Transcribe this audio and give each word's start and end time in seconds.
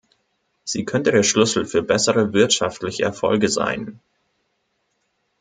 Sie 0.63 0.83
könnte 0.83 1.11
der 1.11 1.21
Schlüssel 1.21 1.63
für 1.67 1.83
bessere 1.83 2.33
wirtschaftliche 2.33 3.03
Erfolge 3.03 3.49
sein. 3.49 3.99